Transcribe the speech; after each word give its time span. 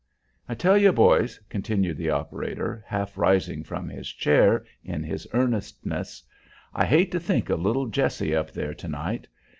"I 0.49 0.55
tell 0.55 0.79
you, 0.79 0.91
boys," 0.91 1.39
continued 1.47 1.97
the 1.97 2.09
operator, 2.09 2.83
half 2.87 3.19
rising 3.19 3.63
from 3.63 3.87
his 3.87 4.09
chair 4.09 4.65
in 4.83 5.03
his 5.03 5.27
earnestness, 5.31 6.23
"I 6.73 6.85
hate 6.87 7.11
to 7.11 7.19
think 7.19 7.51
of 7.51 7.61
little 7.61 7.85
Jessie 7.85 8.35
up 8.35 8.49
there 8.49 8.73
to 8.73 8.87
night. 8.87 9.27